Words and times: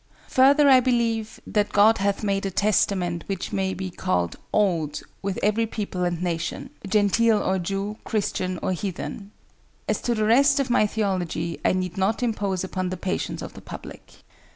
Further, 0.29 0.67
I 0.67 0.79
believe 0.79 1.39
that 1.45 1.71
God 1.73 1.99
hath 1.99 2.23
made 2.23 2.47
a 2.47 2.49
testament 2.49 3.23
which 3.27 3.53
maybe 3.53 3.91
called 3.91 4.35
"old" 4.51 5.03
with 5.21 5.37
every 5.43 5.67
people 5.67 6.03
and 6.05 6.23
nation,—Gentile 6.23 7.37
or 7.43 7.59
Jew, 7.59 7.97
Christian 8.03 8.57
or 8.63 8.71
Heathen. 8.71 9.29
As 9.87 10.01
to 10.01 10.15
the 10.15 10.25
rest 10.25 10.59
of 10.59 10.71
my 10.71 10.87
theology, 10.87 11.59
I 11.63 11.73
need 11.73 11.99
not 11.99 12.23
impose 12.23 12.63
upon 12.63 12.89
the 12.89 12.97
patience 12.97 13.43
of 13.43 13.53
the 13.53 13.61
public. 13.61 14.23